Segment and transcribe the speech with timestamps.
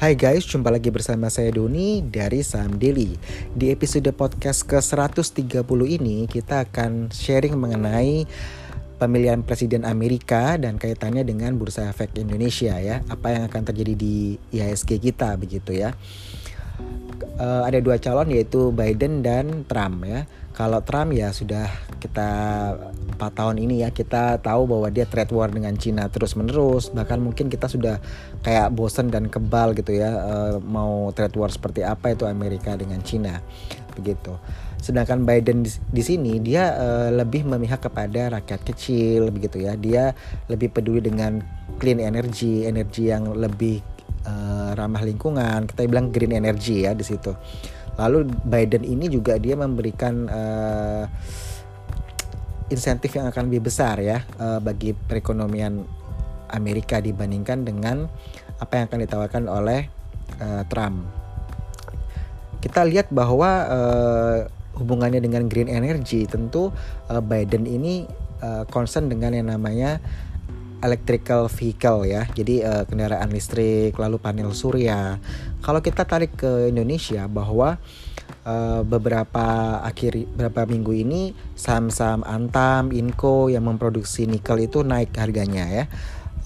[0.00, 3.20] Hai guys, jumpa lagi bersama saya Doni dari Saham Daily.
[3.52, 8.24] Di episode podcast ke-130 ini kita akan sharing mengenai
[8.96, 13.04] pemilihan presiden Amerika dan kaitannya dengan bursa efek Indonesia ya.
[13.12, 15.92] Apa yang akan terjadi di IHSG kita begitu ya.
[17.40, 20.28] Uh, ada dua calon yaitu Biden dan Trump ya.
[20.52, 22.28] Kalau Trump ya sudah kita
[23.16, 27.16] 4 tahun ini ya kita tahu bahwa dia trade war dengan Cina terus menerus bahkan
[27.20, 27.96] mungkin kita sudah
[28.44, 33.00] kayak bosen dan kebal gitu ya uh, mau trade war seperti apa itu Amerika dengan
[33.04, 33.40] Cina
[33.92, 34.40] begitu.
[34.80, 39.76] Sedangkan Biden di, sini dia uh, lebih memihak kepada rakyat kecil begitu ya.
[39.76, 40.16] Dia
[40.48, 41.44] lebih peduli dengan
[41.76, 43.84] clean energy energi yang lebih
[44.26, 47.32] uh, ramah lingkungan kita bilang green energy ya di situ
[48.00, 51.04] lalu Biden ini juga dia memberikan uh,
[52.70, 55.84] insentif yang akan lebih besar ya uh, bagi perekonomian
[56.50, 58.06] Amerika dibandingkan dengan
[58.58, 59.86] apa yang akan ditawarkan oleh
[60.38, 61.06] uh, Trump.
[62.60, 64.36] Kita lihat bahwa uh,
[64.76, 66.68] hubungannya dengan green energy tentu
[67.08, 68.04] uh, Biden ini
[68.44, 69.98] uh, concern dengan yang namanya
[70.80, 72.26] electrical vehicle ya.
[72.32, 75.20] Jadi uh, kendaraan listrik lalu panel surya.
[75.60, 77.76] Kalau kita tarik ke Indonesia bahwa
[78.44, 81.22] uh, beberapa akhir beberapa minggu ini
[81.56, 85.84] saham-saham Antam, Inco yang memproduksi nikel itu naik harganya ya.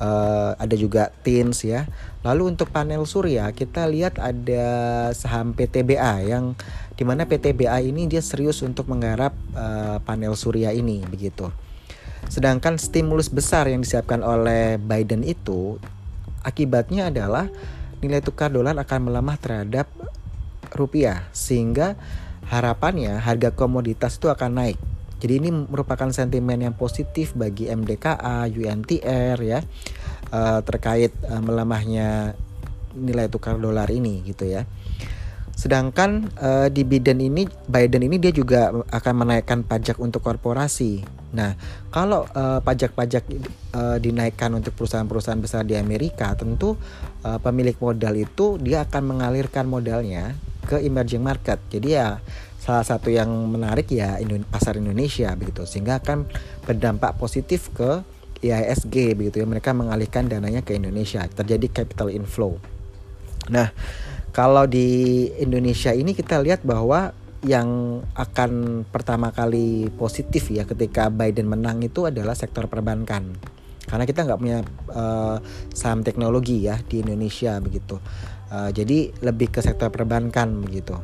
[0.03, 1.87] Uh, ada juga Tins ya.
[2.27, 4.67] Lalu untuk panel surya kita lihat ada
[5.15, 6.59] saham PTBA yang
[6.95, 11.64] di mana PTBA ini dia serius untuk menggarap uh, panel surya ini begitu.
[12.29, 15.79] Sedangkan stimulus besar yang disiapkan oleh Biden itu
[16.45, 17.49] akibatnya adalah
[18.05, 19.89] nilai tukar dolar akan melemah terhadap
[20.77, 21.97] rupiah sehingga
[22.53, 24.79] harapannya harga komoditas itu akan naik.
[25.25, 29.65] Jadi ini merupakan sentimen yang positif bagi MDKA, UNTR ya
[30.29, 32.37] uh, terkait uh, melemahnya
[32.93, 34.69] nilai tukar dolar ini gitu ya.
[35.65, 41.01] Sedangkan uh, di Biden ini Biden ini dia juga akan menaikkan pajak untuk korporasi.
[41.33, 41.57] Nah,
[41.89, 42.29] kalau
[42.61, 43.25] pajak-pajak
[43.73, 46.77] uh, dinaikkan untuk perusahaan-perusahaan besar di Amerika, tentu
[47.25, 50.37] uh, pemilik modal itu dia akan mengalirkan modalnya
[50.69, 51.57] ke emerging market.
[51.73, 52.21] Jadi ya
[52.61, 54.21] salah satu yang menarik ya
[54.53, 56.29] pasar Indonesia begitu sehingga akan
[56.69, 58.05] berdampak positif ke
[58.45, 62.61] IISG begitu ya mereka mengalihkan dananya ke Indonesia terjadi capital inflow.
[63.53, 63.69] Nah,
[64.35, 67.15] kalau di Indonesia ini kita lihat bahwa
[67.47, 73.31] yang akan pertama kali positif ya ketika Biden menang itu adalah sektor perbankan.
[73.87, 74.59] Karena kita nggak punya
[74.91, 75.39] uh,
[75.71, 78.03] saham teknologi ya di Indonesia begitu.
[78.51, 80.99] Uh, jadi lebih ke sektor perbankan begitu.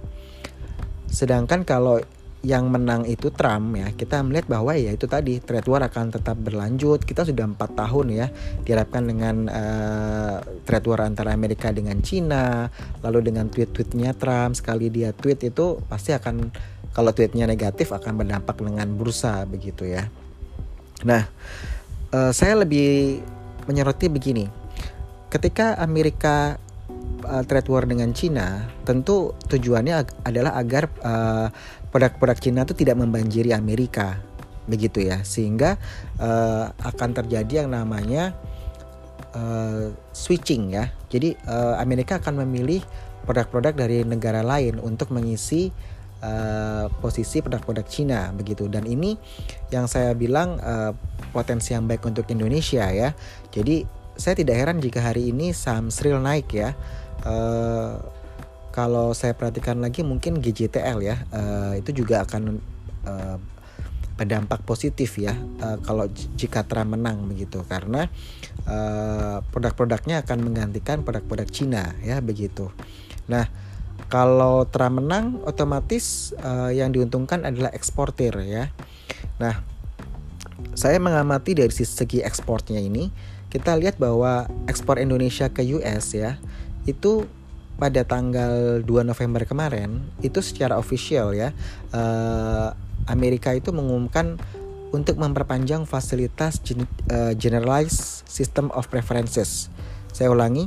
[1.06, 2.02] Sedangkan kalau
[2.40, 6.40] yang menang itu Trump ya kita melihat bahwa ya itu tadi trade war akan tetap
[6.40, 7.04] berlanjut.
[7.04, 8.26] Kita sudah empat tahun ya
[8.64, 12.72] diharapkan dengan uh, trade war antara Amerika dengan Cina
[13.04, 16.48] lalu dengan tweet-tweetnya Trump sekali dia tweet itu pasti akan
[16.96, 20.08] kalau tweetnya negatif akan berdampak dengan bursa begitu ya.
[21.04, 21.28] Nah
[22.16, 23.20] uh, saya lebih
[23.68, 24.48] menyoroti begini.
[25.28, 26.56] Ketika Amerika
[27.26, 30.88] uh, trade war dengan Cina, tentu tujuannya ag adalah agar
[31.90, 34.18] produk-produk uh, Cina itu tidak membanjiri Amerika,
[34.66, 35.76] begitu ya, sehingga
[36.18, 38.34] uh, akan terjadi yang namanya
[39.34, 40.90] uh, switching ya.
[41.10, 42.82] Jadi uh, Amerika akan memilih
[43.26, 45.68] produk-produk dari negara lain untuk mengisi
[46.24, 49.16] uh, posisi produk-produk Cina begitu dan ini
[49.68, 50.96] yang saya bilang uh,
[51.30, 53.12] potensi yang baik untuk Indonesia ya.
[53.52, 56.76] Jadi saya tidak heran jika hari ini saham Sril naik ya
[57.24, 57.96] uh,
[58.70, 62.60] kalau saya perhatikan lagi mungkin GJTL ya uh, itu juga akan
[63.08, 63.40] uh,
[64.20, 65.32] berdampak positif ya
[65.64, 66.04] uh, kalau
[66.36, 68.12] jika Trump menang begitu karena
[68.68, 72.68] uh, produk-produknya akan menggantikan produk-produk Cina ya begitu.
[73.32, 73.48] Nah
[74.12, 78.68] kalau Trump menang otomatis uh, yang diuntungkan adalah eksportir ya.
[79.40, 79.64] Nah
[80.76, 83.08] saya mengamati dari segi ekspornya ini
[83.50, 86.38] kita lihat bahwa ekspor Indonesia ke US ya
[86.86, 87.26] itu
[87.76, 91.50] pada tanggal 2 November kemarin itu secara official ya
[91.90, 92.72] uh,
[93.10, 94.38] Amerika itu mengumumkan
[94.90, 96.62] untuk memperpanjang fasilitas
[97.10, 99.70] uh, Generalized System of Preferences.
[100.10, 100.66] Saya ulangi,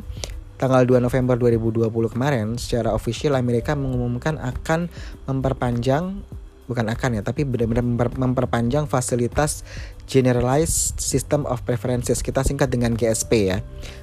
[0.56, 4.88] tanggal 2 November 2020 kemarin secara official Amerika mengumumkan akan
[5.28, 6.24] memperpanjang
[6.64, 7.84] bukan akan ya tapi benar-benar
[8.16, 9.68] memperpanjang fasilitas
[10.06, 13.60] Generalized System of Preferences kita singkat dengan GSP ya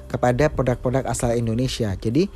[0.09, 1.93] kepada produk-produk asal Indonesia.
[1.95, 2.27] Jadi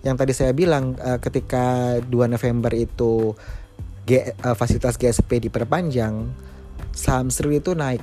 [0.00, 6.30] yang tadi saya bilang uh, ketika 2 November itu uh, fasilitas GSP diperpanjang,
[6.94, 8.02] saham Sri itu naik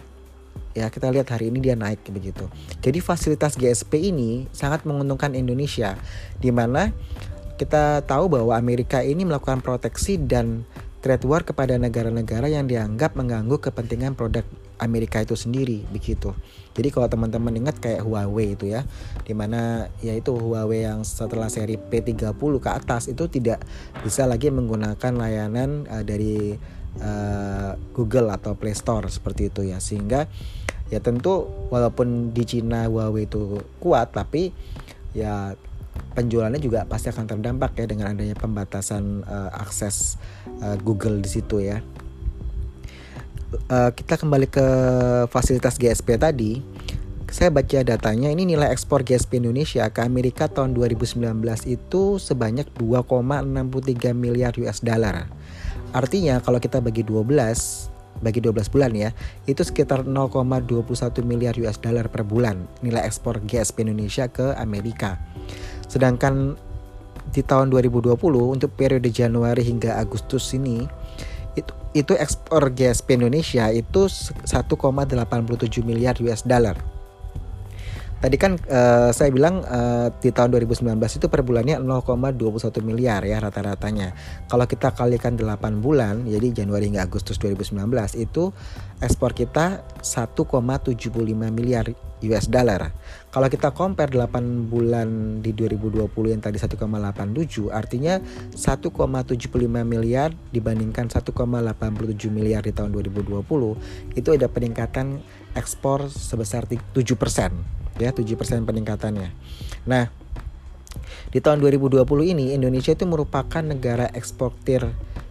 [0.78, 2.46] ya kita lihat hari ini dia naik begitu.
[2.86, 5.98] Jadi fasilitas GSP ini sangat menguntungkan Indonesia
[6.38, 6.94] di mana
[7.58, 10.70] kita tahu bahwa Amerika ini melakukan proteksi dan
[11.02, 14.46] trade war kepada negara-negara yang dianggap mengganggu kepentingan produk
[14.78, 16.34] Amerika itu sendiri begitu.
[16.78, 18.86] Jadi kalau teman-teman ingat kayak Huawei itu ya,
[19.26, 23.66] di mana yaitu Huawei yang setelah seri P30 ke atas itu tidak
[24.06, 26.54] bisa lagi menggunakan layanan uh, dari
[27.02, 30.30] uh, Google atau Play Store seperti itu ya, sehingga
[30.94, 34.54] ya tentu walaupun di Cina Huawei itu kuat, tapi
[35.18, 35.58] ya
[36.14, 40.22] penjualannya juga pasti akan terdampak ya dengan adanya pembatasan uh, akses
[40.62, 41.82] uh, Google di situ ya
[43.72, 44.68] uh, kita kembali ke
[45.32, 46.60] fasilitas GSP tadi,
[47.28, 54.16] saya baca datanya ini nilai ekspor GSP Indonesia ke Amerika tahun 2019 itu sebanyak 2,63
[54.16, 55.28] miliar US dollar.
[55.92, 59.10] Artinya kalau kita bagi 12 bagi 12 bulan ya,
[59.46, 65.22] itu sekitar 0,21 miliar US dollar per bulan nilai ekspor GSP Indonesia ke Amerika.
[65.86, 66.58] Sedangkan
[67.30, 70.88] di tahun 2020 untuk periode Januari hingga Agustus ini
[72.02, 74.46] itu ekspor GSP Indonesia itu 1,87
[75.82, 76.97] miliar US dollar.
[78.18, 83.38] Tadi kan uh, saya bilang uh, di tahun 2019 itu per bulannya 0,21 miliar ya
[83.38, 84.18] rata-ratanya.
[84.50, 87.78] Kalau kita kalikan 8 bulan, jadi Januari hingga Agustus 2019
[88.18, 88.50] itu
[89.06, 91.14] ekspor kita 1,75
[91.54, 91.94] miliar
[92.26, 92.90] US dollar.
[93.30, 98.18] Kalau kita compare 8 bulan di 2020 yang tadi 1,87 artinya
[98.50, 99.46] 1,75
[99.86, 105.22] miliar dibandingkan 1,87 miliar di tahun 2020 itu ada peningkatan
[105.54, 109.30] ekspor sebesar 7% ya 7% peningkatannya.
[109.90, 110.10] Nah,
[111.30, 114.88] di tahun 2020 ini Indonesia itu merupakan negara eksportir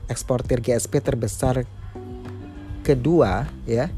[0.06, 1.66] eksportir GSP terbesar
[2.86, 3.90] kedua ya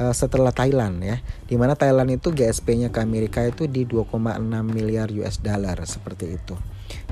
[0.00, 1.22] uh, setelah Thailand ya.
[1.46, 6.54] Di mana Thailand itu GSP-nya ke Amerika itu di 2,6 miliar US dollar seperti itu.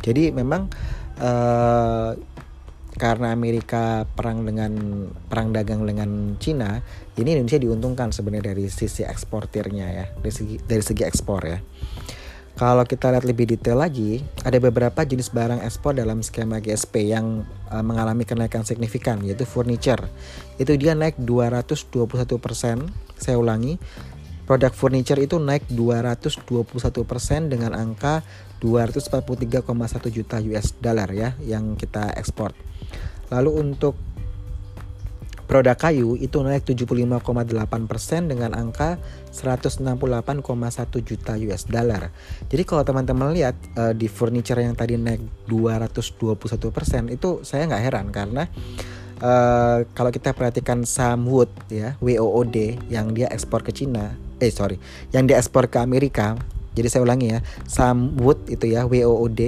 [0.02, 0.66] Jadi memang
[1.22, 2.16] uh,
[2.98, 6.82] karena Amerika perang dengan perang dagang dengan Cina,
[7.14, 11.58] ini Indonesia diuntungkan sebenarnya dari sisi eksportirnya ya, dari segi dari segi ekspor ya.
[12.58, 17.46] Kalau kita lihat lebih detail lagi, ada beberapa jenis barang ekspor dalam skema GSP yang
[17.70, 20.10] uh, mengalami kenaikan signifikan, yaitu furniture.
[20.58, 22.10] Itu dia naik 221%,
[23.14, 23.78] saya ulangi,
[24.50, 26.50] produk furniture itu naik 221%
[27.46, 28.26] dengan angka
[28.58, 29.62] 243,1
[30.10, 32.58] juta US dollar ya yang kita ekspor.
[33.28, 33.94] Lalu untuk
[35.48, 37.24] Produk kayu itu naik 75,8%
[38.28, 39.00] dengan angka
[39.32, 39.80] 168,1
[41.00, 42.12] juta US dollar.
[42.52, 48.12] Jadi kalau teman-teman lihat uh, di furniture yang tadi naik 221% itu saya nggak heran
[48.12, 48.44] karena
[49.24, 54.76] uh, kalau kita perhatikan saham Wood ya WOOD yang dia ekspor ke Cina, eh sorry,
[55.16, 56.36] yang dia ekspor ke Amerika
[56.76, 59.40] jadi saya ulangi ya, saham Wood itu ya WOOD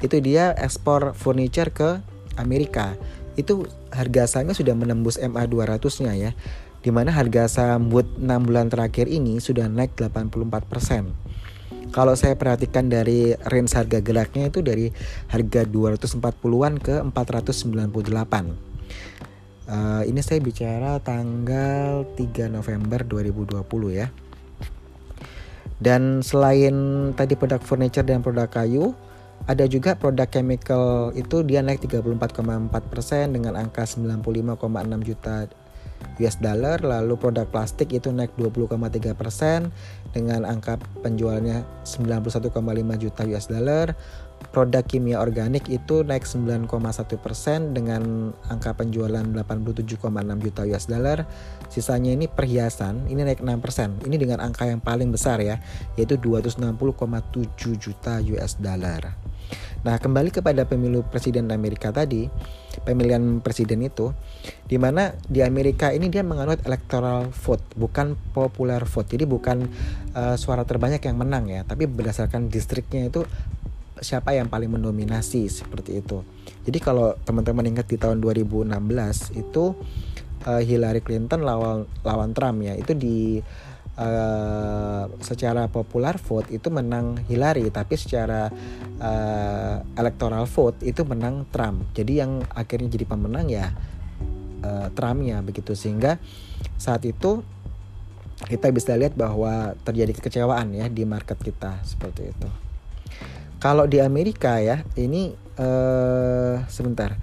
[0.00, 2.00] itu dia ekspor furniture ke
[2.40, 2.96] Amerika
[3.36, 6.30] itu harga sahamnya sudah menembus MA 200-nya ya.
[6.82, 11.32] Di mana harga saham Wood 6 bulan terakhir ini sudah naik 84%.
[11.92, 14.88] Kalau saya perhatikan dari range harga geraknya itu dari
[15.28, 18.72] harga 240-an ke 498.
[19.62, 23.62] Uh, ini saya bicara tanggal 3 November 2020
[23.92, 24.08] ya.
[25.82, 26.74] Dan selain
[27.18, 28.94] tadi produk furniture dan produk kayu,
[29.50, 32.70] ada juga produk chemical itu dia naik 34,4%
[33.34, 35.50] dengan angka 95,6 juta
[36.18, 36.78] US dollar.
[36.82, 39.70] Lalu produk plastik itu naik 20,3%
[40.14, 43.94] dengan angka penjualannya 91,5 juta US dollar
[44.50, 46.66] produk kimia organik itu naik 9,1%
[47.70, 49.94] dengan angka penjualan 87,6
[50.42, 51.18] juta US dollar.
[51.70, 55.62] Sisanya ini perhiasan ini naik 6% ini dengan angka yang paling besar ya
[55.94, 59.14] yaitu 260,7 juta US dollar.
[59.82, 62.30] Nah, kembali kepada pemilu presiden Amerika tadi,
[62.86, 64.14] pemilihan presiden itu,
[64.70, 69.10] di mana di Amerika ini dia menganut electoral vote, bukan popular vote.
[69.10, 69.66] Jadi bukan
[70.14, 73.26] uh, suara terbanyak yang menang ya, tapi berdasarkan distriknya itu
[74.02, 76.26] siapa yang paling mendominasi seperti itu.
[76.66, 78.74] Jadi kalau teman-teman ingat di tahun 2016
[79.38, 79.64] itu
[80.46, 83.38] uh, Hillary Clinton lawan lawan Trump ya, itu di
[83.96, 88.50] uh, secara popular vote itu menang Hillary tapi secara
[88.98, 91.94] uh, electoral vote itu menang Trump.
[91.94, 93.70] Jadi yang akhirnya jadi pemenang ya
[94.66, 95.78] uh, Trumpnya begitu.
[95.78, 96.18] Sehingga
[96.76, 97.42] saat itu
[98.42, 102.71] kita bisa lihat bahwa terjadi kekecewaan ya di market kita seperti itu
[103.62, 107.14] kalau di Amerika ya ini uh, sebentar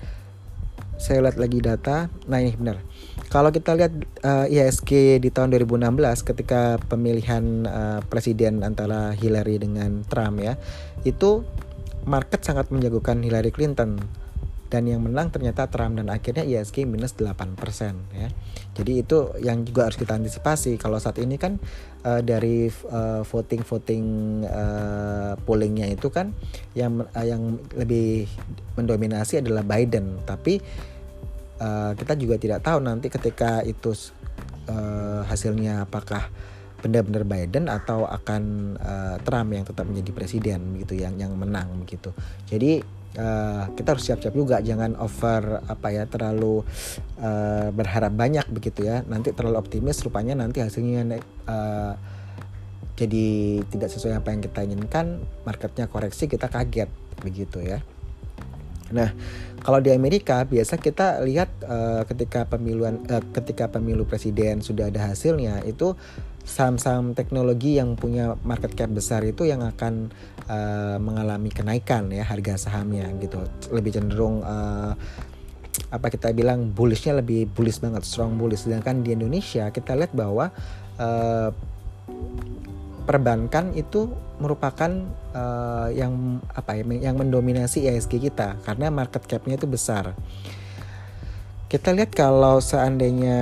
[0.99, 2.11] saya lihat lagi data.
[2.27, 2.83] Nah ini benar.
[3.31, 3.93] Kalau kita lihat
[4.25, 5.87] uh, IHSG di tahun 2016
[6.27, 10.59] ketika pemilihan uh, presiden antara Hillary dengan Trump ya,
[11.07, 11.47] itu
[12.03, 14.01] market sangat menjagokan Hillary Clinton
[14.69, 17.57] dan yang menang ternyata Trump dan akhirnya ISG minus 8%
[18.13, 18.29] ya.
[18.77, 21.57] Jadi itu yang juga harus kita antisipasi kalau saat ini kan
[22.05, 22.69] uh, dari
[23.25, 24.05] voting voting
[24.45, 25.08] uh,
[25.43, 26.35] pollingnya itu kan
[26.75, 28.27] yang uh, yang lebih
[28.75, 30.59] mendominasi adalah Biden tapi
[31.59, 33.91] uh, kita juga tidak tahu nanti ketika itu
[34.71, 36.29] uh, hasilnya apakah
[36.79, 38.43] benar-benar Biden atau akan
[38.79, 42.15] uh, Trump yang tetap menjadi presiden begitu yang yang menang begitu.
[42.47, 42.79] Jadi
[43.19, 46.63] uh, kita harus siap-siap juga jangan over apa ya terlalu
[47.19, 51.93] uh, berharap banyak begitu ya nanti terlalu optimis rupanya nanti hasilnya uh,
[52.99, 53.27] jadi
[53.71, 56.91] tidak sesuai apa yang kita inginkan marketnya koreksi kita kaget
[57.23, 57.79] begitu ya.
[58.89, 59.13] Nah,
[59.61, 65.13] kalau di Amerika biasa kita lihat uh, ketika pemiluan uh, ketika pemilu presiden sudah ada
[65.13, 65.93] hasilnya itu
[66.41, 70.09] saham-saham teknologi yang punya market cap besar itu yang akan
[70.49, 73.45] uh, mengalami kenaikan ya harga sahamnya gitu.
[73.69, 74.97] Lebih cenderung uh,
[75.93, 78.65] apa kita bilang bullishnya lebih bullish banget strong bullish.
[78.65, 80.49] Sedangkan di Indonesia kita lihat bahwa
[80.97, 81.53] uh,
[83.09, 84.93] perbankan itu merupakan
[85.33, 90.13] uh, yang apa ya yang mendominasi ISG kita karena market capnya itu besar.
[91.65, 93.41] Kita lihat kalau seandainya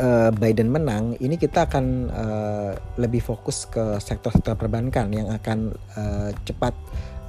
[0.00, 6.32] uh, Biden menang, ini kita akan uh, lebih fokus ke sektor-sektor perbankan yang akan uh,
[6.48, 6.72] cepat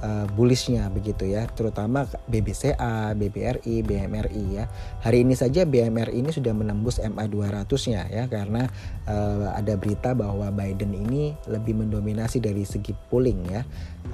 [0.06, 4.64] uh, bullishnya begitu ya, terutama BBCA, BBRI, BMRI ya.
[5.02, 8.70] Hari ini saja BMRI ini sudah menembus MA 200-nya ya karena
[9.10, 13.62] uh, ada berita bahwa Biden ini lebih mendominasi dari segi polling ya.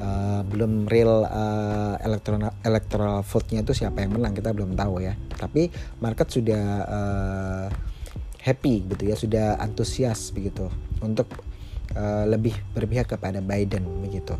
[0.00, 5.12] Uh, belum real uh, electoral electoral vote-nya itu siapa yang menang kita belum tahu ya.
[5.36, 5.68] Tapi
[6.00, 7.66] market sudah uh,
[8.42, 10.66] happy gitu ya sudah antusias begitu
[10.98, 11.30] untuk
[11.94, 14.34] uh, lebih berpihak kepada Biden begitu.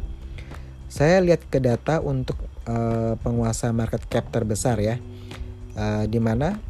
[0.93, 2.37] Saya lihat ke data untuk
[2.69, 5.01] uh, penguasa market cap terbesar ya,
[5.73, 6.61] uh, di mana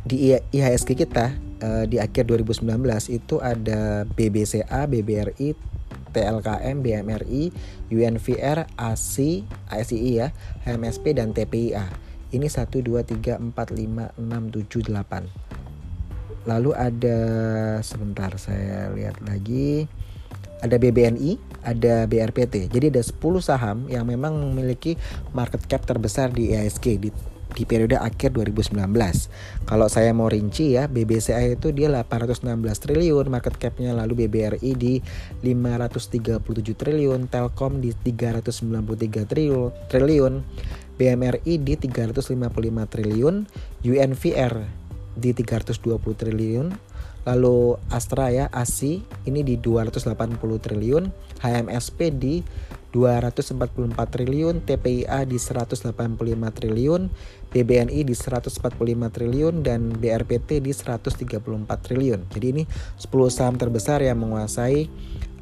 [0.00, 2.64] di IHSG kita uh, di akhir 2019
[3.12, 5.52] itu ada BBCA, BBRI,
[6.16, 7.52] TLKM, BMRI,
[7.92, 10.32] UNVR, ASI, ASII ya,
[10.64, 11.92] HMSP dan TPIA.
[12.32, 15.52] Ini 1 2 3 4 5 6 7 8
[16.42, 17.18] lalu ada
[17.86, 19.86] sebentar saya lihat lagi
[20.62, 22.70] ada BBNI, ada BRPT.
[22.70, 24.94] Jadi ada 10 saham yang memang memiliki
[25.34, 27.10] market cap terbesar di IISG di
[27.52, 28.80] di periode akhir 2019.
[29.68, 32.48] Kalau saya mau rinci ya, BBCA itu dia 816
[32.80, 35.04] triliun market capnya, lalu BBRI di
[35.44, 36.40] 537
[36.72, 40.34] triliun, Telkom di 393 triliun, triliun
[40.96, 42.32] BMRI di 355
[42.88, 43.34] triliun,
[43.84, 44.54] UNVR
[45.12, 46.66] di 320 triliun
[47.22, 50.12] lalu Astra ya ASI ini di 280
[50.58, 51.04] triliun.
[51.42, 52.42] HMSP di
[52.94, 54.62] 244 triliun.
[54.66, 55.92] TPIA di 185
[56.50, 57.02] triliun.
[57.52, 59.54] BBNI di 145 triliun.
[59.62, 62.20] Dan BRPT di 134 triliun.
[62.30, 62.62] Jadi ini
[62.98, 64.90] 10 saham terbesar yang menguasai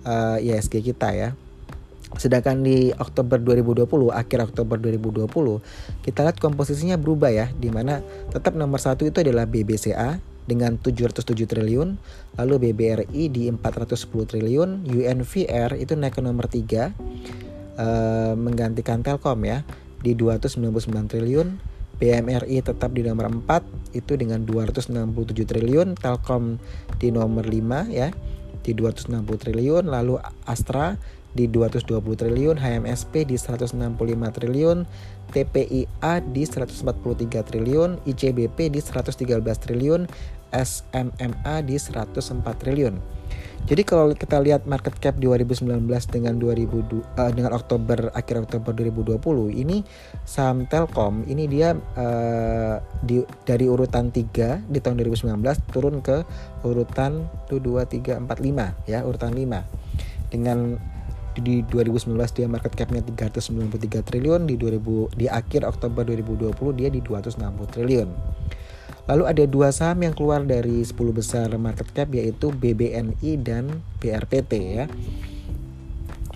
[0.05, 1.33] uh, eh, ISG kita ya.
[2.19, 5.31] Sedangkan di Oktober 2020, akhir Oktober 2020,
[6.03, 8.03] kita lihat komposisinya berubah ya, di mana
[8.35, 10.19] tetap nomor satu itu adalah BBCA
[10.49, 11.99] dengan 707 triliun,
[12.41, 16.93] lalu BBRI di 410 triliun, UNVR itu naik ke nomor 3,
[17.81, 19.65] eh, menggantikan Telkom ya,
[20.01, 21.49] di 299 triliun,
[22.01, 26.57] BMRI tetap di nomor 4 itu dengan 267 triliun, Telkom
[26.97, 28.09] di nomor 5 ya,
[28.65, 30.17] di 260 triliun, lalu
[30.49, 30.97] Astra
[31.33, 33.77] di 220 triliun, HMSP di 165
[34.35, 34.83] triliun,
[35.31, 40.11] TPIA di 143 triliun, ICBP di 113 triliun,
[40.51, 43.21] SMMA di 104 triliun.
[43.69, 48.73] Jadi kalau kita lihat market cap 2019 dengan 2000 uh, eh, dengan Oktober akhir Oktober
[48.73, 49.21] 2020
[49.53, 49.85] ini
[50.25, 55.37] saham Telkom ini dia uh, di dari urutan 3 di tahun 2019
[55.71, 56.25] turun ke
[56.65, 60.33] urutan 2 3 4 5 ya, urutan 5.
[60.33, 60.79] Dengan
[61.41, 67.01] di 2019 dia market capnya 393 triliun di 2000 di akhir Oktober 2020 dia di
[67.01, 68.09] 260 triliun.
[69.09, 74.53] Lalu ada dua saham yang keluar dari 10 besar market cap yaitu BBNI dan BRPT
[74.79, 74.87] ya.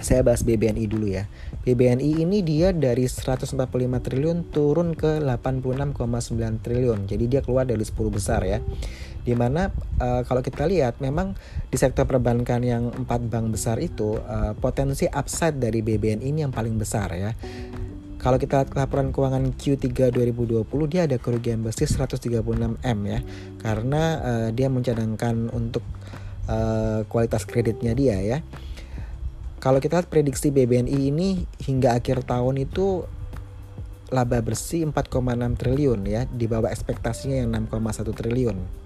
[0.02, 1.30] Saya bahas BBNI dulu ya.
[1.64, 3.56] BBNI ini dia dari 145
[4.04, 7.06] triliun turun ke 86,9 triliun.
[7.08, 8.58] Jadi dia keluar dari 10 besar ya
[9.24, 11.32] di mana uh, kalau kita lihat memang
[11.72, 16.52] di sektor perbankan yang empat bank besar itu uh, potensi upside dari BBN ini yang
[16.52, 17.32] paling besar ya
[18.24, 22.40] Kalau kita lihat laporan keuangan Q3 2020 dia ada kerugian bersih 136
[22.80, 23.20] M ya
[23.60, 25.84] karena uh, dia mencadangkan untuk
[26.48, 28.38] uh, kualitas kreditnya dia ya.
[29.60, 33.04] Kalau kita lihat prediksi BBNI ini hingga akhir tahun itu
[34.12, 38.83] laba bersih 4,6 triliun ya di bawah ekspektasinya yang 6,1 triliun.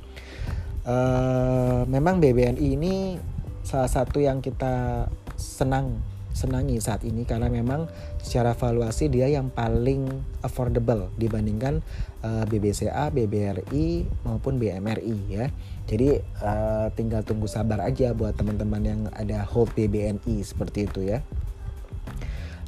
[0.88, 3.20] Uh, memang BBNI ini
[3.60, 5.04] salah satu yang kita
[5.36, 6.00] senang
[6.32, 7.90] senangi saat ini karena memang
[8.22, 10.06] secara valuasi dia yang paling
[10.40, 11.82] affordable dibandingkan
[12.22, 15.50] uh, eh, BBCA, BBRI maupun BMRI ya.
[15.90, 21.20] Jadi uh, tinggal tunggu sabar aja buat teman-teman yang ada hold BBNI seperti itu ya.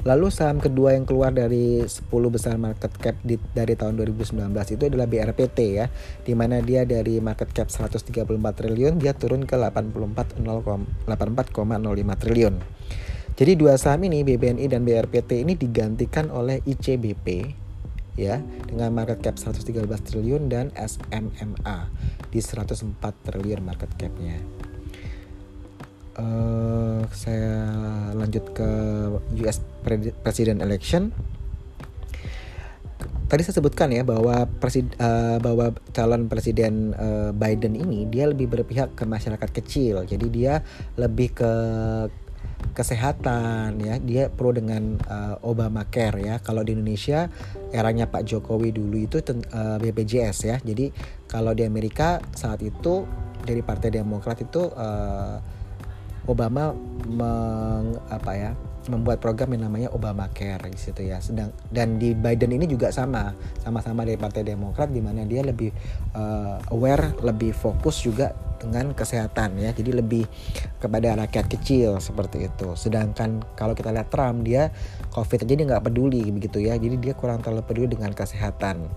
[0.01, 4.83] Lalu saham kedua yang keluar dari 10 besar market cap di, dari tahun 2019 itu
[4.89, 5.85] adalah BRPT ya.
[6.25, 10.41] Di mana dia dari market cap 134 triliun dia turun ke 84,05
[12.17, 12.55] triliun.
[13.31, 17.57] Jadi dua saham ini BBNI dan BRPT ini digantikan oleh ICBP
[18.19, 21.77] ya dengan market cap 113 triliun dan SMMA
[22.33, 24.41] di 104 triliun market capnya.
[26.11, 27.71] Uh, saya
[28.11, 28.69] lanjut ke
[29.39, 31.11] US President Election.
[33.31, 38.51] Tadi saya sebutkan ya bahwa presid, uh, bahwa calon presiden uh, Biden ini dia lebih
[38.51, 40.03] berpihak ke masyarakat kecil.
[40.03, 40.59] Jadi dia
[40.99, 41.53] lebih ke
[42.71, 47.27] kesehatan ya dia pro dengan uh, Obamacare ya kalau di Indonesia
[47.73, 50.93] eranya Pak Jokowi dulu itu uh, BPJS ya jadi
[51.27, 53.03] kalau di Amerika saat itu
[53.43, 55.60] dari Partai Demokrat itu uh,
[56.29, 56.73] Obama
[57.09, 58.51] meng, apa ya
[58.89, 61.21] membuat program yang namanya Obamacare di situ ya.
[61.21, 63.29] Sedang dan di Biden ini juga sama,
[63.61, 65.69] sama-sama dari Partai Demokrat di mana dia lebih
[66.17, 69.69] uh, aware, lebih fokus juga dengan kesehatan ya.
[69.73, 70.25] Jadi lebih
[70.81, 72.73] kepada rakyat kecil seperti itu.
[72.73, 74.73] Sedangkan kalau kita lihat Trump dia
[75.13, 76.73] COVID aja dia nggak peduli begitu ya.
[76.77, 78.89] Jadi dia kurang terlalu peduli dengan kesehatan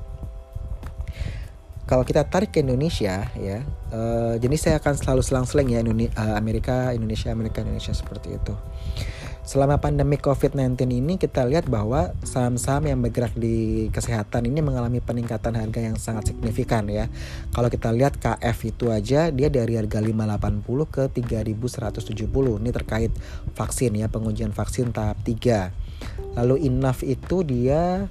[1.84, 3.58] kalau kita tarik ke Indonesia ya,
[3.92, 8.54] uh, jadi saya akan selalu selang-seling ya Indonesia, uh, Amerika, Indonesia, Amerika, Indonesia seperti itu.
[9.44, 15.52] Selama pandemi COVID-19 ini kita lihat bahwa saham-saham yang bergerak di kesehatan ini mengalami peningkatan
[15.60, 17.12] harga yang sangat signifikan ya.
[17.52, 22.64] Kalau kita lihat KF itu aja dia dari harga 580 ke 3170.
[22.64, 23.12] Ini terkait
[23.52, 26.40] vaksin ya, pengujian vaksin tahap 3.
[26.40, 28.08] Lalu INAF itu dia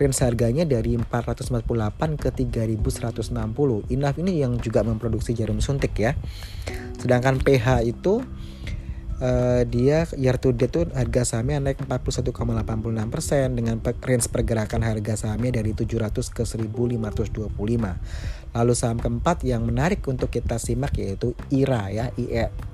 [0.00, 3.92] range harganya dari 448 ke 3160.
[3.92, 6.16] INAF ini yang juga memproduksi jarum suntik ya.
[6.96, 8.24] Sedangkan PH itu
[9.20, 12.32] uh, dia year to date tuh harga sahamnya naik 41,86%
[13.52, 17.52] dengan range pergerakan harga sahamnya dari 700 ke 1525.
[18.50, 22.06] Lalu saham keempat yang menarik untuk kita simak yaitu IRA ya,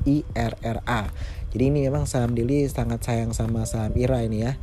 [0.06, 1.02] IRRA.
[1.52, 4.56] Jadi ini memang saham Dili sangat sayang sama saham IRA ini ya.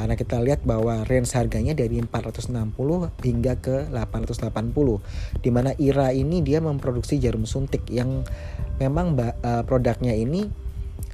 [0.00, 2.56] Karena kita lihat bahwa range harganya dari 460
[3.20, 5.44] hingga ke 880.
[5.44, 8.24] Di mana IRA ini dia memproduksi jarum suntik yang
[8.80, 10.48] memang uh, produknya ini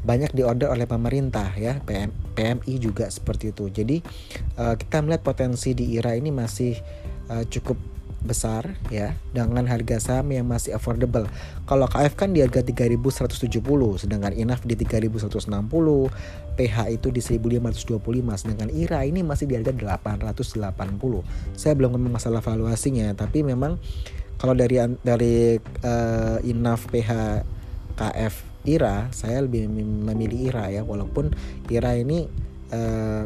[0.06, 3.98] banyak diorder oleh pemerintah ya PM, PMI juga seperti itu jadi
[4.54, 6.78] uh, kita melihat potensi di IRA ini masih
[7.26, 7.95] uh, cukup
[8.26, 11.24] besar ya dengan harga saham yang masih affordable.
[11.64, 13.46] Kalau KF kan di harga 3170
[14.02, 15.48] sedangkan INAF di 3160,
[16.58, 17.96] PH itu di 1525
[18.36, 20.58] sedangkan IRA ini masih di harga 880.
[21.54, 23.78] Saya belum ngomong masalah valuasinya tapi memang
[24.36, 27.10] kalau dari dari uh, INAF PH
[27.96, 28.34] KF
[28.66, 31.32] IRA saya lebih memilih IRA ya walaupun
[31.70, 32.26] IRA ini
[32.74, 33.24] uh,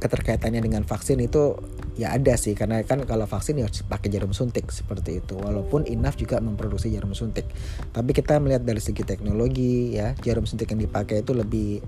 [0.00, 1.60] keterkaitannya dengan vaksin itu
[1.94, 2.56] ya ada sih.
[2.56, 5.36] Karena kan kalau vaksin ya pakai jarum suntik seperti itu.
[5.36, 7.44] Walaupun INAF juga memproduksi jarum suntik.
[7.92, 11.84] Tapi kita melihat dari segi teknologi ya jarum suntik yang dipakai itu lebih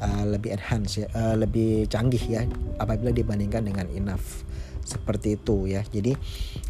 [0.00, 2.42] uh, lebih enhance ya uh, lebih canggih ya
[2.80, 4.48] apabila dibandingkan dengan INAF
[4.82, 5.84] seperti itu ya.
[5.86, 6.16] Jadi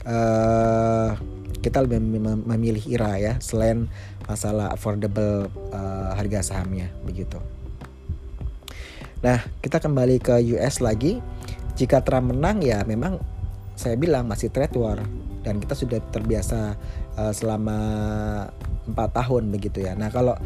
[0.04, 1.16] uh,
[1.62, 2.02] kita lebih
[2.42, 3.86] memilih IRA ya selain
[4.26, 7.38] masalah affordable uh, harga sahamnya begitu.
[9.22, 11.22] Nah kita kembali ke US lagi.
[11.78, 13.16] Jika Trump menang ya memang
[13.78, 15.00] saya bilang masih trade war
[15.40, 16.76] dan kita sudah terbiasa
[17.16, 17.78] uh, selama
[18.86, 19.96] empat tahun begitu ya.
[19.96, 20.36] Nah kalau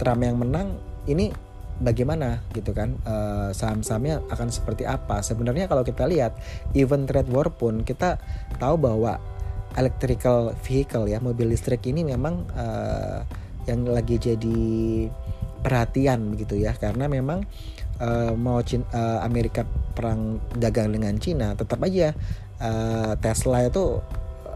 [0.00, 0.74] Trump yang menang
[1.06, 1.30] ini
[1.78, 6.36] bagaimana gitu kan uh, saham-sahamnya akan seperti apa sebenarnya kalau kita lihat
[6.78, 8.22] even trade war pun kita
[8.62, 9.18] tahu bahwa
[9.74, 13.24] electrical vehicle ya mobil listrik ini memang uh,
[13.66, 14.62] yang lagi jadi
[15.62, 17.46] perhatian begitu ya karena memang
[18.34, 19.62] mau Cina, uh, Amerika
[19.94, 22.16] perang dagang dengan Cina tetap aja
[22.58, 24.00] uh, Tesla itu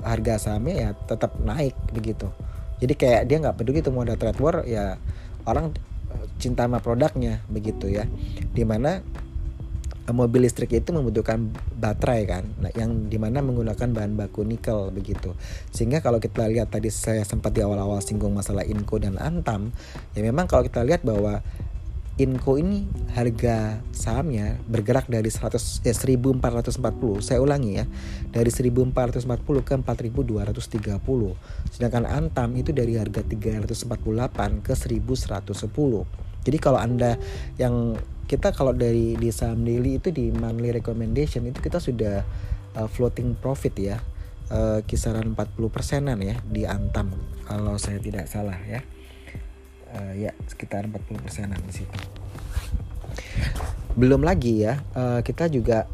[0.02, 2.30] harga sahamnya ya tetap naik begitu.
[2.78, 5.00] Jadi kayak dia nggak peduli itu mau ada trade war ya
[5.48, 5.72] orang
[6.37, 8.04] cinta sama produknya begitu ya.
[8.52, 9.02] Di mana
[10.06, 15.35] mobil listrik itu membutuhkan baterai kan nah, yang di mana menggunakan bahan baku nikel begitu.
[15.74, 19.74] Sehingga kalau kita lihat tadi saya sempat di awal-awal singgung masalah Inco dan Antam
[20.14, 21.42] ya memang kalau kita lihat bahwa
[22.16, 26.81] Inco ini harga sahamnya bergerak dari 100 eh, 1440
[27.20, 27.85] saya ulangi ya
[28.33, 29.20] dari 1440
[29.61, 30.96] ke 4230
[31.76, 37.20] sedangkan Antam itu dari harga 348 ke 1110 jadi kalau anda
[37.61, 42.24] yang kita kalau dari di saham daily itu di monthly recommendation itu kita sudah
[42.81, 44.00] uh, floating profit ya
[44.48, 47.12] uh, kisaran 40 persenan ya di Antam
[47.44, 48.81] kalau saya tidak salah ya
[49.92, 51.99] uh, ya sekitar 40 persenan di situ.
[53.96, 55.88] Belum lagi ya, uh, kita juga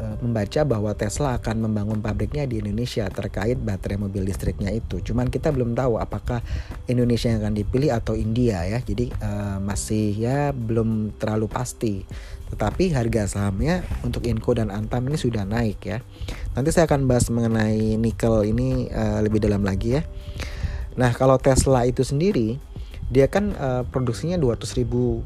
[0.00, 5.04] uh, membaca bahwa Tesla akan membangun pabriknya di Indonesia terkait baterai mobil listriknya itu.
[5.04, 6.40] Cuman kita belum tahu apakah
[6.88, 8.80] Indonesia yang akan dipilih atau India ya.
[8.80, 12.08] Jadi uh, masih ya belum terlalu pasti.
[12.52, 16.04] Tetapi harga sahamnya untuk Inco dan Antam ini sudah naik ya.
[16.52, 20.04] Nanti saya akan bahas mengenai nikel ini uh, lebih dalam lagi ya.
[20.92, 22.60] Nah, kalau Tesla itu sendiri
[23.08, 25.24] dia kan uh, produksinya 200 ribu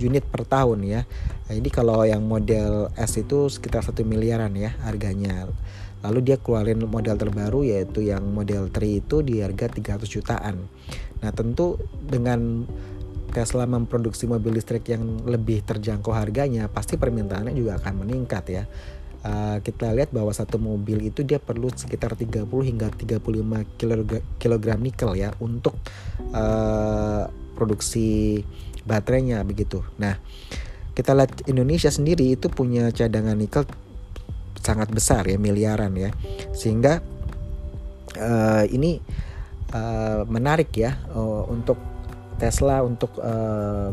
[0.00, 1.04] unit per tahun ya.
[1.46, 5.44] Nah, jadi kalau yang model S itu sekitar satu miliaran ya harganya.
[6.00, 10.56] Lalu dia keluarin model terbaru yaitu yang model 3 itu di harga 300 jutaan.
[11.20, 12.64] Nah tentu dengan
[13.30, 18.64] Tesla memproduksi mobil listrik yang lebih terjangkau harganya, pasti permintaannya juga akan meningkat ya.
[19.20, 23.20] Uh, kita lihat bahwa satu mobil itu dia perlu sekitar 30 hingga 35
[23.76, 25.76] kg, nikel ya untuk
[26.32, 28.40] uh, produksi
[28.88, 29.84] baterainya begitu.
[30.00, 30.16] Nah,
[30.96, 33.68] kita lihat Indonesia sendiri itu punya cadangan nikel
[34.56, 36.16] sangat besar ya miliaran ya,
[36.56, 37.04] sehingga
[38.16, 39.04] uh, ini
[39.76, 41.76] uh, menarik ya uh, untuk
[42.40, 43.92] Tesla untuk uh,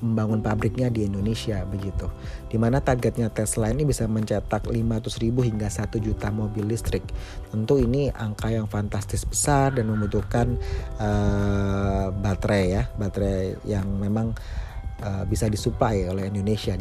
[0.00, 2.08] membangun pabriknya di Indonesia begitu.
[2.48, 7.04] Di mana targetnya Tesla ini bisa mencetak 500 ribu hingga 1 juta mobil listrik.
[7.52, 10.56] Tentu ini angka yang fantastis besar dan membutuhkan
[10.98, 14.32] uh, baterai ya, baterai yang memang
[15.04, 16.76] uh, bisa disuplai oleh Indonesia.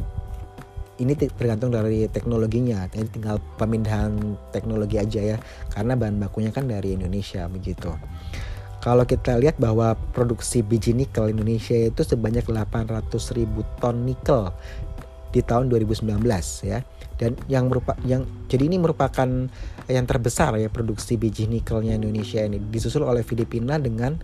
[1.00, 5.38] Ini tergantung dari teknologinya, jadi tinggal pemindahan teknologi aja ya,
[5.72, 7.88] karena bahan bakunya kan dari Indonesia begitu.
[8.80, 14.56] Kalau kita lihat bahwa produksi biji nikel Indonesia itu sebanyak 800 ribu ton nikel
[15.36, 16.08] di tahun 2019
[16.64, 16.80] ya.
[17.20, 19.28] Dan yang merupakan yang jadi ini merupakan
[19.92, 24.16] yang terbesar ya produksi biji nikelnya Indonesia ini disusul oleh Filipina dengan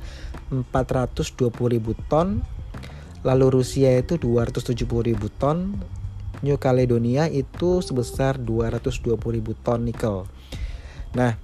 [0.49, 2.39] 420 ribu ton.
[3.27, 4.71] Lalu Rusia itu 270
[5.11, 5.75] ribu ton.
[6.39, 10.23] New Caledonia itu sebesar 220 ribu ton nikel.
[11.15, 11.35] Nah,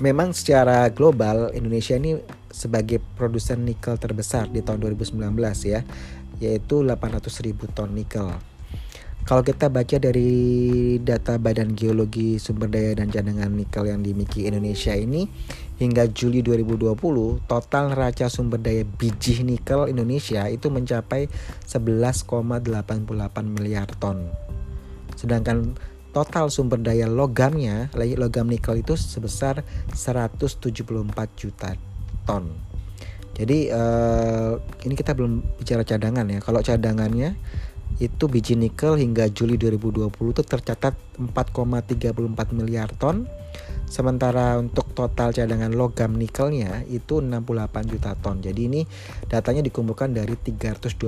[0.00, 2.18] memang secara global Indonesia ini
[2.50, 5.20] sebagai produsen nikel terbesar di tahun 2019
[5.68, 5.80] ya,
[6.42, 8.32] yaitu 800 ribu ton nikel.
[9.20, 14.96] Kalau kita baca dari data Badan Geologi Sumber Daya dan Cadangan Nikel yang dimiliki Indonesia
[14.96, 15.28] ini
[15.76, 21.28] hingga Juli 2020 total neraca sumber daya biji nikel Indonesia itu mencapai
[21.68, 23.06] 11,88
[23.44, 24.32] miliar ton.
[25.20, 25.76] Sedangkan
[26.10, 29.62] total sumber daya logamnya, logam nikel itu sebesar
[29.94, 30.70] 174
[31.38, 31.74] juta
[32.26, 32.50] ton.
[33.40, 36.44] Jadi uh, ini kita belum bicara cadangan ya.
[36.44, 37.38] Kalau cadangannya
[38.00, 43.24] itu biji nikel hingga Juli 2020 itu tercatat 4,34 miliar ton.
[43.90, 48.38] Sementara untuk total cadangan logam nikelnya itu 68 juta ton.
[48.38, 48.80] Jadi ini
[49.26, 51.00] datanya dikumpulkan dari 328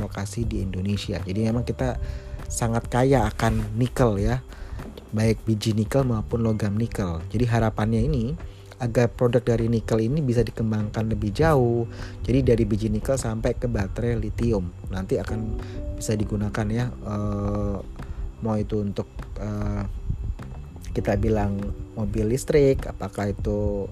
[0.00, 1.20] lokasi di Indonesia.
[1.20, 2.00] Jadi memang kita
[2.50, 4.42] sangat kaya akan nikel ya.
[5.14, 7.22] Baik biji nikel maupun logam nikel.
[7.30, 8.34] Jadi harapannya ini
[8.80, 11.86] agar produk dari nikel ini bisa dikembangkan lebih jauh.
[12.26, 15.56] Jadi dari biji nikel sampai ke baterai lithium nanti akan
[15.94, 17.76] bisa digunakan ya uh,
[18.40, 19.04] mau itu untuk
[19.36, 19.84] uh,
[20.96, 21.60] kita bilang
[21.92, 23.86] mobil listrik apakah itu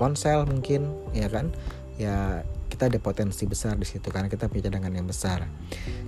[0.00, 1.52] ponsel mungkin ya kan?
[2.00, 2.42] Ya
[2.78, 5.50] kita ada potensi besar di situ karena kita punya cadangan yang besar.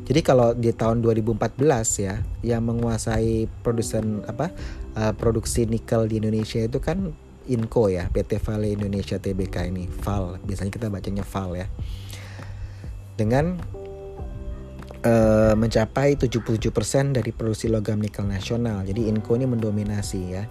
[0.07, 1.67] Jadi kalau di tahun 2014
[1.99, 4.55] ya yang menguasai produsen apa
[4.95, 7.11] uh, produksi nikel di Indonesia itu kan
[7.51, 11.67] Inco ya PT Vale Indonesia Tbk ini VAL biasanya kita bacanya VAL ya
[13.19, 13.59] dengan
[15.03, 16.71] uh, mencapai 77%
[17.19, 18.87] dari produksi logam nikel nasional.
[18.87, 20.47] Jadi Inco ini mendominasi ya.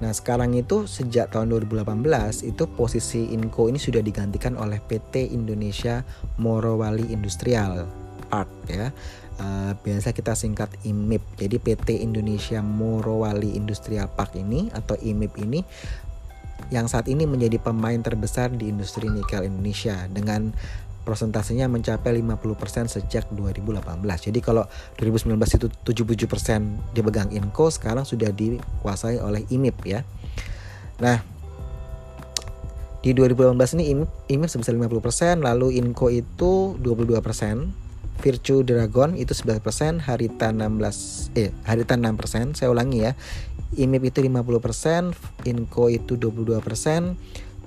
[0.00, 6.00] Nah, sekarang itu sejak tahun 2018 itu posisi Inco ini sudah digantikan oleh PT Indonesia
[6.40, 7.84] Morowali Industrial
[8.32, 8.88] Park ya.
[9.40, 11.20] Uh, biasa kita singkat IMIP.
[11.36, 15.60] Jadi PT Indonesia Morowali Industrial Park ini atau IMIP ini
[16.68, 20.52] yang saat ini menjadi pemain terbesar di industri nikel Indonesia dengan
[21.00, 23.80] Persentasenya mencapai 50% sejak 2018.
[24.30, 24.68] Jadi kalau
[25.00, 30.04] 2019 itu 77% dipegang Inco, sekarang sudah dikuasai oleh IMIP ya.
[31.00, 31.24] Nah,
[33.00, 37.72] di 2018 ini IMIP, IMIP sebesar 50%, lalu Inco itu 22%,
[38.20, 42.52] Virtue Dragon itu 11%, Harita 16 eh Harita 6%.
[42.52, 43.16] Saya ulangi ya.
[43.80, 45.16] IMIP itu 50%,
[45.48, 47.16] Inco itu 22%,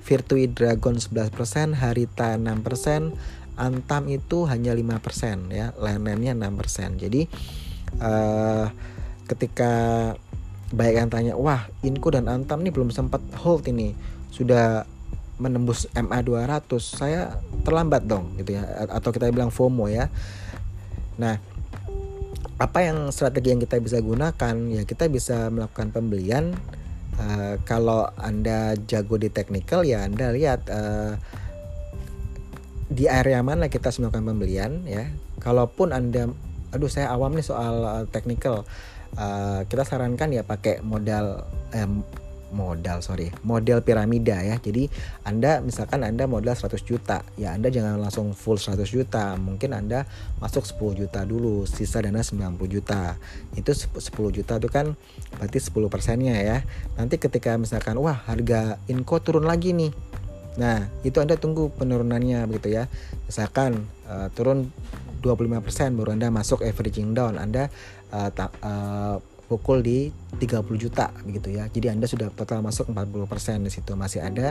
[0.04, 1.32] Virtue Dragon 11%,
[1.80, 3.16] Harita 6%,
[3.54, 7.00] Antam itu hanya 5% ya, lain-lainnya 6%.
[7.00, 7.24] Jadi
[8.02, 8.68] uh,
[9.24, 9.72] ketika
[10.74, 13.94] banyak yang tanya, "Wah, Inco dan Antam nih belum sempat hold ini.
[14.34, 14.82] Sudah
[15.38, 20.10] menembus MA 200." Saya terlambat dong gitu ya atau kita bilang FOMO ya.
[21.14, 21.38] Nah,
[22.58, 26.54] apa yang strategi yang kita bisa gunakan ya kita bisa melakukan pembelian
[27.14, 31.14] Uh, kalau anda jago di technical ya anda lihat uh,
[32.90, 35.08] di area mana kita melakukan pembelian ya.
[35.40, 36.30] Kalaupun anda,
[36.72, 38.64] aduh saya awam nih soal uh, technical,
[39.18, 41.88] uh, kita sarankan ya pakai modal eh,
[42.54, 44.62] modal sorry model piramida ya.
[44.62, 44.86] Jadi
[45.26, 50.06] anda misalkan anda modal 100 juta ya anda jangan langsung full 100 juta mungkin anda
[50.38, 53.18] masuk 10 juta dulu sisa dana 90 juta.
[53.58, 53.98] Itu 10
[54.30, 54.94] juta itu kan
[55.36, 56.62] berarti 10 persennya ya.
[56.94, 59.90] Nanti ketika misalkan wah harga inco turun lagi nih.
[60.54, 62.86] Nah itu anda tunggu penurunannya begitu ya.
[63.26, 64.70] Misalkan uh, turun
[65.24, 67.72] 25% baru anda masuk averaging down anda
[68.12, 68.28] uh,
[68.62, 70.08] uh, pukul di
[70.40, 71.68] 30 juta begitu ya.
[71.68, 73.92] Jadi Anda sudah total masuk 40% di situ.
[73.94, 74.50] Masih ada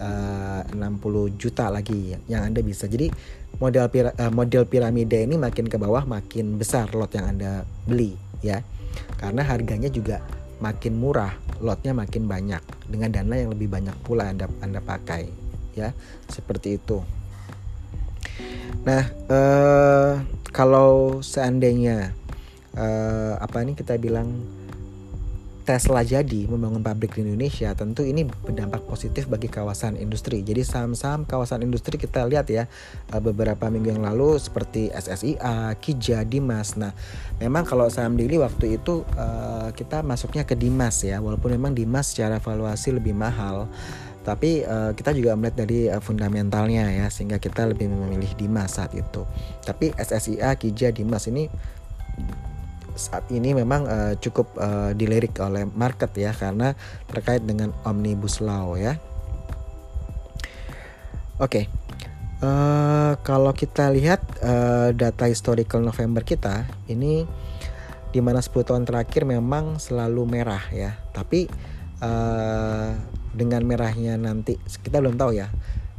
[0.00, 2.88] eh, uh, 60 juta lagi yang Anda bisa.
[2.88, 3.12] Jadi
[3.60, 8.16] model pira, uh, model piramida ini makin ke bawah makin besar lot yang Anda beli
[8.40, 8.64] ya.
[9.20, 10.24] Karena harganya juga
[10.60, 15.30] makin murah, lotnya makin banyak dengan dana yang lebih banyak pula Anda Anda pakai
[15.76, 15.92] ya.
[16.26, 17.00] Seperti itu.
[18.80, 20.12] Nah, uh,
[20.50, 22.16] kalau seandainya
[22.80, 24.32] uh, apa ini kita bilang
[25.60, 30.42] Tesla jadi membangun pabrik di Indonesia, tentu ini berdampak positif bagi kawasan industri.
[30.42, 32.66] Jadi saham-saham kawasan industri kita lihat ya
[33.12, 36.74] eh, beberapa minggu yang lalu seperti SSIA, Kija, Dimas.
[36.74, 36.90] Nah,
[37.38, 42.10] memang kalau saham daily waktu itu uh, kita masuknya ke Dimas ya, walaupun memang Dimas
[42.16, 43.70] secara valuasi lebih mahal.
[44.20, 44.68] Tapi
[45.00, 49.24] kita juga melihat dari fundamentalnya ya, sehingga kita lebih memilih Dimas saat itu.
[49.64, 51.48] Tapi SSIA, Kija, Dimas ini
[53.08, 56.76] saat ini memang uh, cukup uh, dilirik oleh market ya karena
[57.08, 59.00] terkait dengan omnibus law ya.
[61.40, 61.64] Oke.
[61.64, 61.64] Okay.
[62.40, 67.28] Uh, eh, kalau kita lihat uh, data historical November kita ini
[68.12, 70.96] di mana 10 tahun terakhir memang selalu merah ya.
[71.16, 71.48] Tapi
[72.00, 72.92] uh,
[73.32, 75.48] dengan merahnya nanti kita belum tahu ya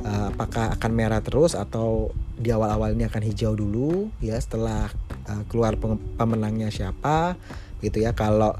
[0.05, 4.89] uh, apakah akan merah terus atau di awal-awal ini akan hijau dulu ya setelah
[5.29, 5.77] uh, keluar
[6.17, 7.37] pemenangnya siapa
[7.81, 8.13] gitu ya.
[8.13, 8.57] Kalau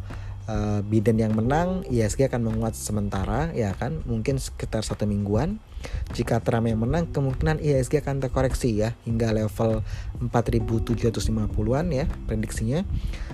[0.50, 4.02] uh, Biden yang menang ISG akan menguat sementara ya kan.
[4.06, 5.62] Mungkin sekitar satu mingguan.
[6.14, 9.82] Jika Trump yang menang kemungkinan ISG akan terkoreksi ya hingga level
[10.30, 12.86] 4750-an ya prediksinya.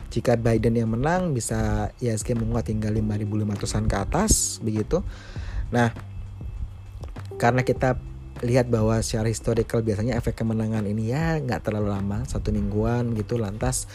[0.07, 5.03] Jika Biden yang menang bisa ISG menguat hingga 5500-an ke atas begitu.
[5.75, 5.91] Nah
[7.37, 7.97] karena kita
[8.45, 13.41] lihat bahwa secara historical biasanya efek kemenangan ini ya nggak terlalu lama satu mingguan gitu
[13.41, 13.89] lantas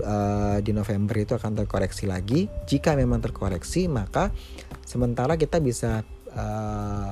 [0.00, 2.48] uh, di November itu akan terkoreksi lagi.
[2.64, 4.32] Jika memang terkoreksi maka
[4.88, 6.00] sementara kita bisa
[6.32, 7.10] uh,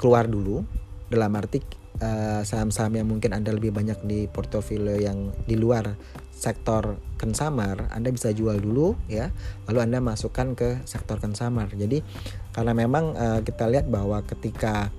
[0.00, 0.64] keluar dulu.
[1.06, 1.62] Dalam arti
[1.96, 5.96] saham saham-saham yang mungkin anda lebih banyak di portofolio yang di luar
[6.46, 9.34] sektor consumer Anda bisa jual dulu ya.
[9.66, 12.06] Lalu Anda masukkan ke sektor consumer jadi
[12.54, 14.94] karena memang uh, kita lihat bahwa ketika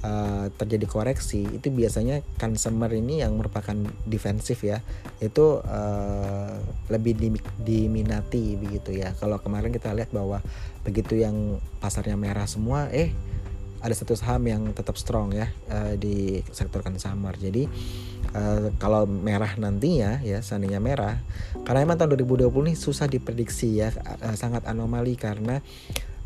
[0.00, 3.76] uh, terjadi koreksi itu biasanya consumer ini yang merupakan
[4.08, 4.80] defensif ya.
[5.20, 6.56] Itu uh,
[6.88, 9.12] lebih diminati begitu ya.
[9.20, 10.40] Kalau kemarin kita lihat bahwa
[10.80, 13.12] begitu yang pasarnya merah semua eh
[13.76, 17.36] ada satu saham yang tetap strong ya uh, di sektor consumer.
[17.36, 17.68] Jadi
[18.32, 21.20] uh, kalau merah nantinya ya seandainya merah
[21.66, 25.62] karena emang tahun 2020 ini susah diprediksi ya uh, sangat anomali karena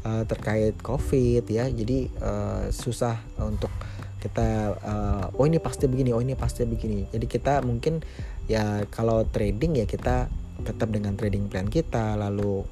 [0.05, 1.69] uh, terkait covid ya.
[1.69, 3.73] Jadi uh, susah untuk
[4.21, 7.09] kita uh, oh ini pasti begini, oh ini pasti begini.
[7.09, 8.05] Jadi kita mungkin
[8.49, 10.29] ya kalau trading ya kita
[10.61, 12.69] tetap dengan trading plan kita lalu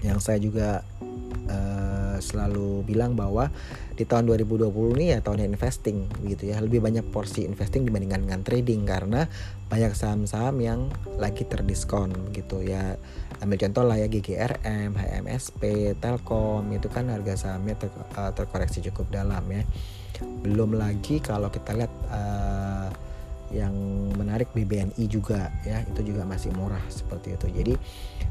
[0.00, 0.80] yang saya juga
[1.44, 3.50] uh, selalu bilang bahwa
[3.98, 6.62] di tahun 2020 ini ya tahun investing gitu ya.
[6.62, 9.26] Lebih banyak porsi investing dibandingkan dengan trading karena
[9.66, 10.80] banyak saham-saham yang
[11.18, 12.94] lagi terdiskon gitu ya.
[13.42, 19.10] Ambil contoh lah ya GGRM, HMSP, Telkom itu kan harga sahamnya ter, uh, terkoreksi cukup
[19.10, 19.66] dalam ya.
[20.46, 22.88] Belum lagi kalau kita lihat uh,
[23.52, 23.74] yang
[24.16, 27.46] menarik BBNI juga ya itu juga masih murah seperti itu.
[27.52, 27.74] Jadi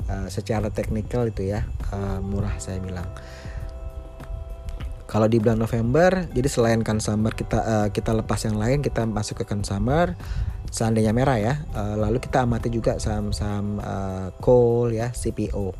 [0.09, 1.61] uh, secara teknikal itu ya
[1.93, 3.05] uh, murah saya bilang
[5.11, 9.43] kalau di bulan November jadi selain consumer kita uh, kita lepas yang lain kita masuk
[9.43, 10.15] ke consumer
[10.71, 15.75] seandainya merah ya uh, lalu kita amati juga saham-saham uh, coal ya CPO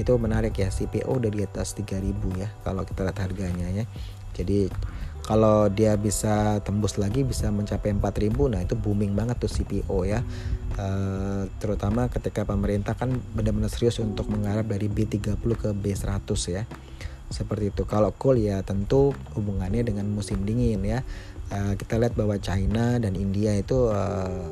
[0.00, 3.84] itu menarik ya CPO udah di atas 3000 ya kalau kita lihat harganya ya.
[4.32, 4.72] Jadi
[5.22, 10.24] kalau dia bisa tembus lagi bisa mencapai 4000 nah itu booming banget tuh CPO ya.
[10.72, 16.64] Uh, terutama ketika pemerintah kan benar-benar serius untuk mengharap dari B30 ke B100 ya
[17.32, 17.82] seperti itu.
[17.88, 21.00] Kalau cool ya tentu hubungannya dengan musim dingin ya.
[21.52, 24.48] Uh, kita lihat bahwa China dan India itu uh,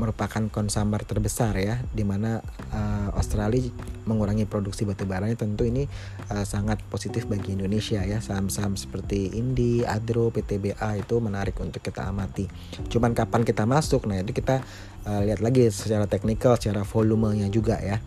[0.00, 1.80] merupakan konsumer terbesar ya.
[1.92, 2.40] Di mana
[2.72, 3.68] uh, Australia
[4.08, 5.36] mengurangi produksi batu baranya.
[5.36, 5.84] Tentu ini
[6.32, 8.24] uh, sangat positif bagi Indonesia ya.
[8.24, 12.48] Saham-saham seperti Indi, Adro, PTBA itu menarik untuk kita amati.
[12.88, 14.08] Cuman kapan kita masuk?
[14.08, 14.64] Nah itu kita
[15.04, 18.00] uh, lihat lagi secara teknikal, secara volumenya juga ya.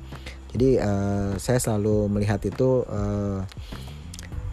[0.53, 3.41] Jadi uh, saya selalu melihat itu uh,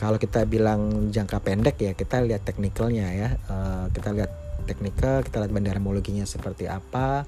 [0.00, 3.28] kalau kita bilang jangka pendek ya kita lihat teknikalnya ya.
[3.46, 4.32] Uh, kita lihat
[4.64, 7.24] teknikal kita lihat bandarmologinya seperti apa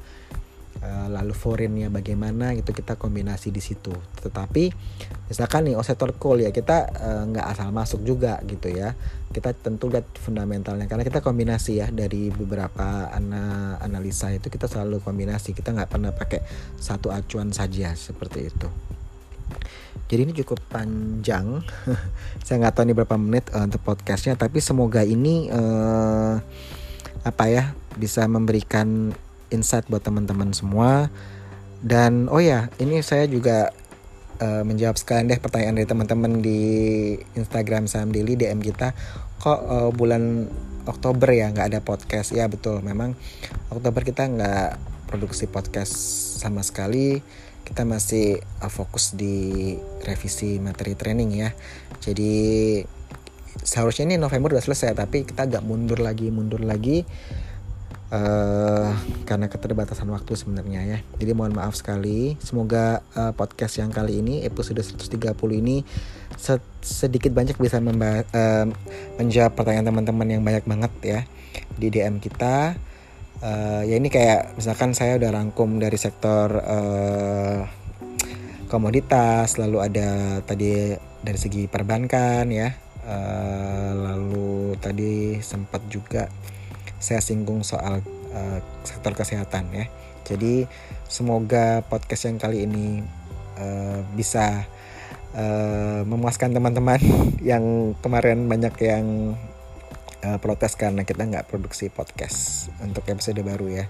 [0.82, 3.94] lalu foreignnya bagaimana itu kita kombinasi di situ.
[4.18, 4.64] Tetapi
[5.30, 8.98] misalkan nih oh sektor coal ya kita eh, nggak asal masuk juga gitu ya.
[9.32, 14.98] Kita tentu lihat fundamentalnya karena kita kombinasi ya dari beberapa ana analisa itu kita selalu
[15.00, 15.54] kombinasi.
[15.54, 16.42] Kita nggak pernah pakai
[16.76, 18.68] satu acuan saja seperti itu.
[20.12, 21.64] Jadi ini cukup panjang.
[22.44, 26.36] Saya nggak tahu ini berapa menit uh, untuk podcastnya tapi semoga ini uh,
[27.22, 29.14] apa ya bisa memberikan
[29.52, 31.12] insight buat teman-teman semua.
[31.82, 33.70] Dan oh ya ini saya juga
[34.42, 36.60] uh, menjawab sekalian deh pertanyaan dari teman-teman di
[37.36, 38.96] Instagram Saham Daily DM kita.
[39.38, 40.48] Kok uh, bulan
[40.88, 42.34] Oktober ya nggak ada podcast?
[42.34, 42.80] Ya betul.
[42.80, 43.14] Memang
[43.70, 44.68] Oktober kita nggak
[45.06, 45.92] produksi podcast
[46.40, 47.20] sama sekali.
[47.62, 51.50] Kita masih uh, fokus di revisi materi training ya.
[52.02, 52.34] Jadi
[53.62, 57.04] seharusnya ini November udah selesai tapi kita agak mundur lagi mundur lagi
[58.12, 58.92] uh,
[59.24, 60.98] karena keterbatasan waktu sebenarnya ya.
[61.16, 62.36] Jadi mohon maaf sekali.
[62.38, 65.82] Semoga uh, podcast yang kali ini episode 130 ini
[66.82, 68.66] sedikit banyak bisa uh,
[69.16, 71.20] menjawab pertanyaan teman-teman yang banyak banget ya
[71.80, 72.76] di DM kita.
[73.42, 77.66] Uh, ya ini kayak misalkan saya udah rangkum dari sektor uh,
[78.70, 80.94] komoditas lalu ada tadi
[81.24, 82.70] dari segi perbankan ya.
[83.02, 86.30] Uh, lalu tadi sempat juga
[87.02, 87.98] saya singgung soal
[88.32, 89.86] uh, sektor kesehatan ya.
[90.22, 90.70] Jadi
[91.10, 93.02] semoga podcast yang kali ini
[93.58, 94.62] uh, bisa
[95.34, 97.02] uh, memuaskan teman-teman
[97.50, 99.34] yang kemarin banyak yang
[100.22, 103.86] uh, protes karena kita nggak produksi podcast untuk episode baru ya.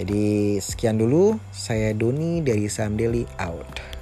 [0.00, 1.36] Jadi sekian dulu.
[1.52, 3.99] Saya Doni dari Sam Daily out